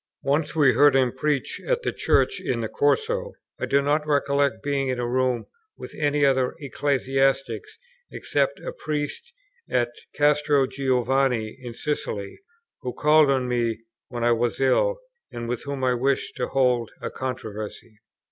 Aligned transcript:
Once 0.23 0.55
we 0.55 0.73
heard 0.73 0.95
him 0.95 1.11
preach 1.11 1.61
at 1.67 1.85
a 1.85 1.93
church 1.93 2.39
in 2.39 2.61
the 2.61 2.67
Corso. 2.67 3.33
I 3.59 3.67
do 3.67 3.83
not 3.83 4.07
recollect 4.07 4.63
being 4.63 4.87
in 4.87 4.99
a 4.99 5.07
room 5.07 5.45
with 5.77 5.93
any 5.95 6.25
other 6.25 6.55
ecclesiastics, 6.59 7.77
except 8.11 8.59
a 8.61 8.71
Priest 8.71 9.31
at 9.69 9.91
Castro 10.15 10.65
Giovanni 10.65 11.55
in 11.61 11.75
Sicily, 11.75 12.39
who 12.81 12.93
called 12.95 13.29
on 13.29 13.47
me 13.47 13.81
when 14.07 14.23
I 14.23 14.31
was 14.31 14.59
ill, 14.59 14.99
and 15.31 15.47
with 15.47 15.65
whom 15.65 15.83
I 15.83 15.93
wished 15.93 16.35
to 16.37 16.47
hold 16.47 16.89
a 16.99 17.11
controversy. 17.11 17.99